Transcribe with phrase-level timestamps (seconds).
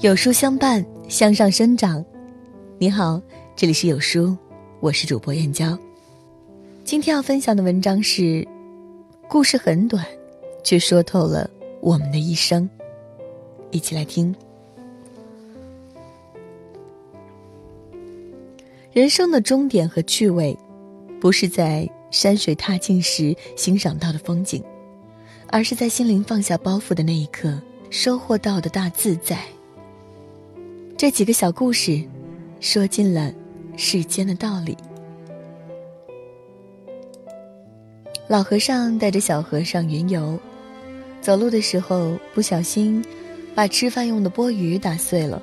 [0.00, 2.02] 有书相伴，向上生长。
[2.78, 3.20] 你好，
[3.54, 4.34] 这里是有书，
[4.80, 5.78] 我是主播燕娇。
[6.86, 8.48] 今天要分享的文章是：
[9.28, 10.02] 故事很短，
[10.64, 11.50] 却说透了
[11.82, 12.66] 我们的一生。
[13.72, 14.34] 一起来听。
[18.94, 20.56] 人生的终点和趣味，
[21.20, 24.64] 不是在山水踏尽时欣赏到的风景，
[25.48, 29.38] 而是在心灵放下包袱的那一刻收获到的大自在。
[31.00, 31.98] 这几个小故事，
[32.60, 33.32] 说尽了
[33.74, 34.76] 世间的道理。
[38.28, 40.38] 老和尚带着小和尚云游，
[41.22, 43.02] 走路的时候不小心
[43.54, 45.42] 把吃饭用的钵盂打碎了，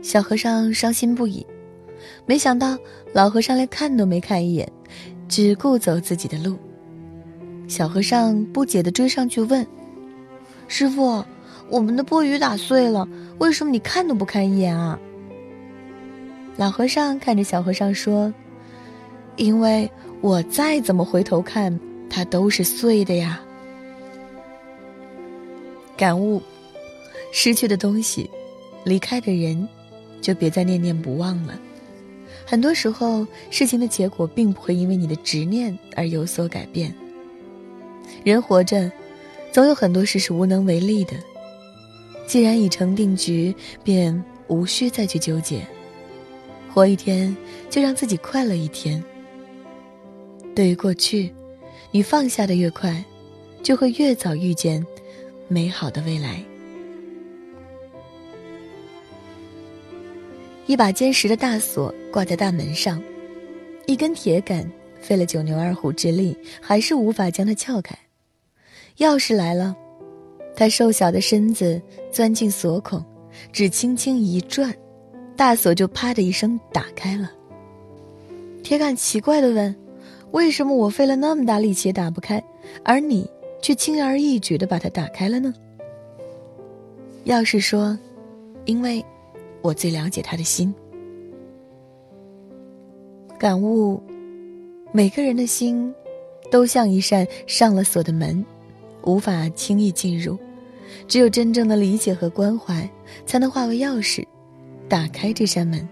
[0.00, 1.46] 小和尚伤心不已。
[2.24, 2.78] 没想到
[3.12, 4.66] 老和尚连看都没看一眼，
[5.28, 6.56] 只顾走自己的路。
[7.68, 9.66] 小和尚不解地追上去问
[10.66, 11.22] ：“师傅。”
[11.68, 14.98] 我们的钵盂打碎了，为什么你看都不看一眼啊？
[16.56, 18.32] 老和尚看着小和尚说
[19.36, 23.40] ：“因为我再怎么回头看，它都是碎的呀。”
[25.96, 26.40] 感悟：
[27.32, 28.30] 失去的东西，
[28.84, 29.68] 离开的人，
[30.20, 31.58] 就别再念念不忘了。
[32.46, 36.94] 很多时候，事情的结果并不会因为你的执念而有所改变。
[38.22, 38.90] 人活着，
[39.50, 41.14] 总有很多事是无能为力的。
[42.26, 45.64] 既然已成定局，便无需再去纠结。
[46.72, 47.34] 活一天，
[47.70, 49.02] 就让自己快乐一天。
[50.54, 51.32] 对于过去，
[51.90, 53.04] 你放下的越快，
[53.62, 54.84] 就会越早遇见
[55.48, 56.42] 美好的未来。
[60.66, 63.00] 一把坚实的大锁挂在大门上，
[63.86, 64.68] 一根铁杆
[65.00, 67.96] 费了九牛二虎之力，还是无法将它撬开。
[68.98, 69.76] 钥匙来了。
[70.56, 73.04] 他瘦小的身子钻进锁孔，
[73.52, 74.74] 只轻轻一转，
[75.36, 77.30] 大锁就啪的一声打开了。
[78.62, 79.76] 铁杆奇怪的问
[80.32, 82.42] ：“为什么我费了那么大力气也打不开，
[82.82, 83.30] 而你
[83.60, 85.52] 却轻而易举的把它打开了呢？”
[87.26, 87.96] 钥匙说
[88.64, 89.04] ：“因为，
[89.60, 90.74] 我最了解他的心。”
[93.38, 94.02] 感悟：
[94.90, 95.94] 每个人的心，
[96.50, 98.42] 都像一扇上了锁的门，
[99.02, 100.38] 无法轻易进入。
[101.08, 102.88] 只有真正的理解和关怀，
[103.24, 104.24] 才能化为钥匙，
[104.88, 105.88] 打开这扇门。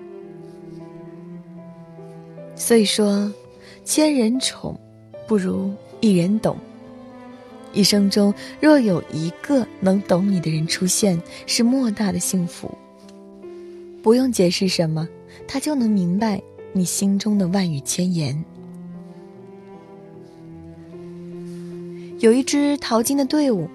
[2.56, 3.32] 所以说，
[3.84, 4.78] 千人宠，
[5.26, 6.56] 不如一人懂。
[7.72, 12.70] 一生中若有一个能懂你的人出现，是莫大的幸福。
[14.02, 15.08] 不用解释什么，
[15.48, 16.40] 他就能明白
[16.72, 18.44] 你心中的万语千言。
[22.20, 23.68] 有一支淘金的队伍。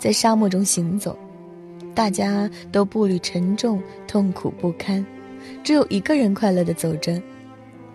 [0.00, 1.16] 在沙漠中行走，
[1.94, 5.04] 大家都步履沉重、痛苦不堪，
[5.62, 7.22] 只有一个人快乐地走着。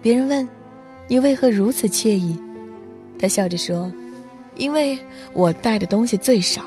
[0.04, 0.48] 别人问
[1.10, 2.40] ：“你为何如此惬意？”
[3.18, 3.92] 他笑着说
[4.56, 4.96] ：“因为
[5.34, 6.64] 我带的东西最少。”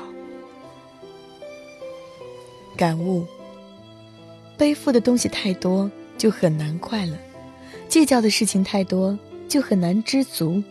[2.75, 3.25] 感悟：
[4.57, 7.15] 背负的东西太多，就很难快乐；
[7.87, 9.17] 计较的事情太多，
[9.47, 10.61] 就很难知足。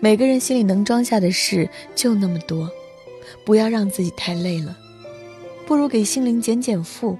[0.00, 2.68] 每个人心里能装下的事就那么多。
[3.44, 4.76] 不要让自己太累了，
[5.66, 7.16] 不如给心灵减减负，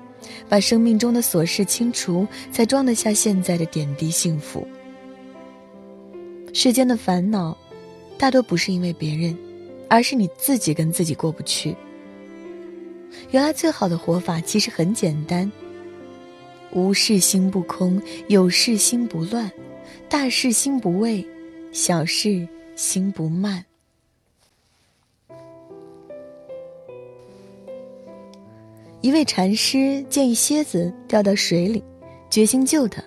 [0.48, 4.66] 把生命中的琐事清除，才装得下现在的点滴幸福。
[6.52, 7.56] 世间的烦恼，
[8.18, 9.36] 大多不是因为别人，
[9.88, 11.74] 而是你自己跟自己过不去。
[13.30, 15.50] 原来最好的活法其实很简单：
[16.72, 19.50] 无事心不空，有事心不乱，
[20.08, 21.26] 大事心不畏，
[21.72, 22.46] 小事
[22.76, 23.64] 心不慢。
[29.02, 31.82] 一位禅师见一蝎子掉到水里，
[32.30, 33.02] 决心救它，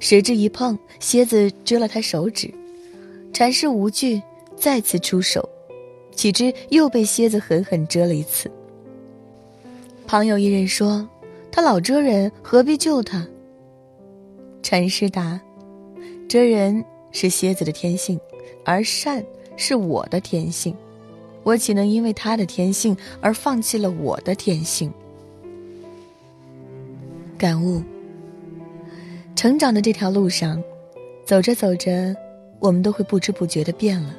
[0.00, 2.50] 谁知一碰，蝎子蛰了他手指。
[3.30, 4.20] 禅师无惧，
[4.56, 5.46] 再次出手，
[6.16, 8.50] 岂知又被蝎子狠狠蛰了一次。
[10.06, 11.06] 旁有一人说
[11.52, 13.28] ：“他老蛰人，何必救他？”
[14.62, 15.38] 禅师答
[16.28, 16.82] ：“蛰人
[17.12, 18.18] 是蝎子的天性，
[18.64, 19.22] 而善
[19.54, 20.74] 是我的天性，
[21.42, 24.90] 我岂能因为他的天性而放弃了我的天性？”
[27.40, 27.82] 感悟。
[29.34, 30.62] 成长的这条路上，
[31.24, 32.14] 走着走着，
[32.58, 34.14] 我们都会不知不觉的变了，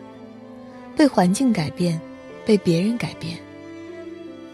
[0.97, 2.01] 被环境改变，
[2.43, 3.37] 被别人改变。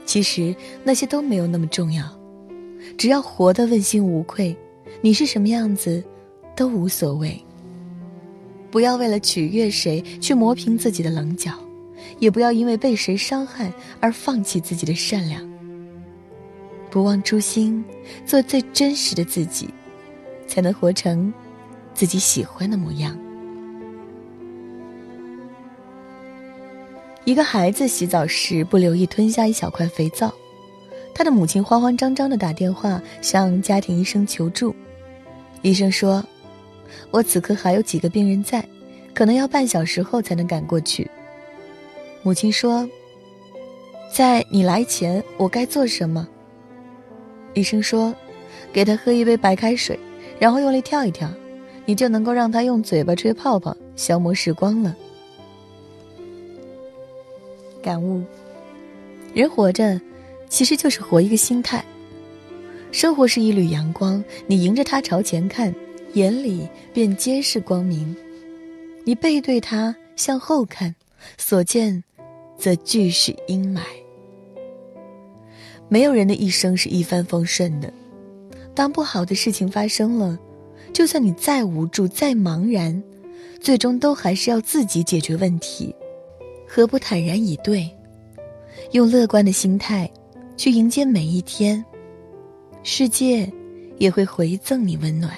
[0.05, 0.53] 其实
[0.83, 2.03] 那些都没有那么重要，
[2.97, 4.53] 只要活得问心无愧，
[4.99, 6.03] 你是什么样子，
[6.53, 7.41] 都无所谓。
[8.69, 11.53] 不要为了取悦谁去磨平自己的棱角，
[12.19, 13.71] 也不要因为被谁伤害
[14.01, 15.56] 而放弃自己的善良。
[16.89, 17.83] 不忘初心，
[18.25, 19.69] 做最真实的自己，
[20.47, 21.33] 才能活成
[21.93, 23.17] 自己喜欢的模样。
[27.25, 30.33] 一个孩子洗澡时不留意吞下一小块肥皂，
[31.13, 34.73] 他的母亲慌慌张张的打电话向家庭医生求助。
[35.61, 36.23] 医生说
[37.11, 38.65] ：“我此刻还有几个病人在，
[39.13, 41.09] 可能要半小时后才能赶过去。”
[42.23, 42.87] 母亲说
[44.09, 46.25] ：“在你来前，我该做什么？”
[47.57, 48.13] 医生说
[48.71, 49.99] ：“给他喝一杯白开水，
[50.39, 51.27] 然后用力跳一跳，
[51.85, 54.95] 你就能够让他用嘴巴吹泡泡，消磨时光了。”
[57.81, 58.23] 感悟：
[59.33, 59.99] 人活着，
[60.47, 61.83] 其实就是活一个心态。
[62.91, 65.73] 生活是一缕阳光，你迎着它朝前看，
[66.13, 68.15] 眼里便皆是光明；
[69.03, 70.93] 你背对它向后看，
[71.39, 72.03] 所见，
[72.55, 73.81] 则俱是阴霾。
[75.89, 77.91] 没有人的一生是一帆风顺的，
[78.75, 80.37] 当不好的事情发生了，
[80.91, 83.01] 就算你再无助、再茫然，
[83.61, 85.95] 最终都还是要自己解决问题。
[86.67, 87.89] 何不坦然以对，
[88.91, 90.09] 用乐观的心态
[90.57, 91.83] 去迎接每一天，
[92.83, 93.49] 世界
[93.97, 95.31] 也会回赠你温暖。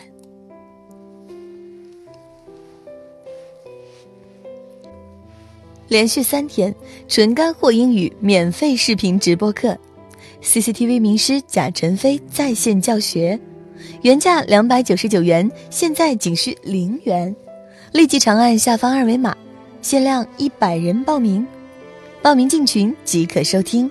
[5.87, 6.73] 连续三天
[7.07, 9.77] 纯干货英语免费视频直播课
[10.41, 13.39] ，CCTV 名师贾晨飞在线教学，
[14.01, 17.35] 原价两百九十九元，现在仅需零元，
[17.93, 19.35] 立即长按下方二维码。
[19.81, 21.47] 限量一百人报名，
[22.21, 23.89] 报名进群即可收听。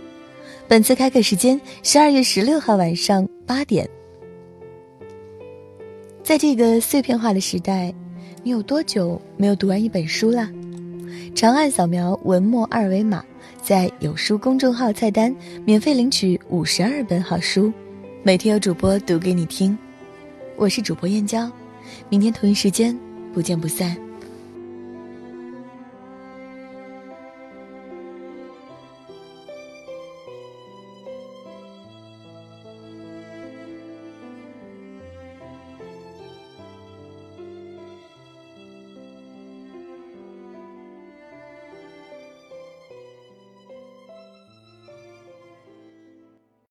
[0.69, 3.89] 本次开课时间十二月十六号晚上八点。
[6.23, 7.95] 在这个碎片化的时代，
[8.43, 10.51] 你有多久没有读完一本书了？
[11.35, 13.25] 长按扫描文末二维码，
[13.63, 15.35] 在有书公众号菜单
[15.65, 17.73] 免费领取五十二本好书，
[18.23, 19.77] 每天有主播读给你听。
[20.57, 21.51] 我是主播燕娇，
[22.09, 22.99] 明天同一时间
[23.33, 24.08] 不见不散。